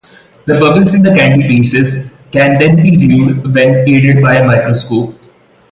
[0.47, 5.13] The bubbles in the candy pieces can be viewed when aided by a microscope.